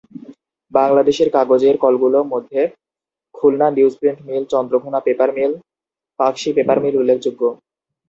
বাংলাদেশের 0.71 1.29
কাগজের 1.35 1.75
কলগুলোর 1.77 2.25
মধ্যে 2.33 2.61
Khulna 3.35 3.67
newsprint 3.69 4.19
mill, 4.27 4.43
Chandraghona 4.53 4.99
paper 5.07 5.29
mill, 5.37 5.51
Pakshi 6.19 6.49
paper 6.57 6.77
mill 6.83 6.95
উল্লেখযোগ্য। 7.01 7.41